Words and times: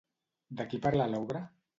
De 0.61 0.65
qui 0.71 0.79
parla 0.85 1.07
l'obra? 1.11 1.43